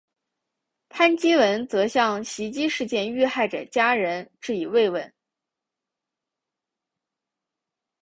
[0.89, 5.13] 潘基文则向袭击事件遇害者家人致以慰问。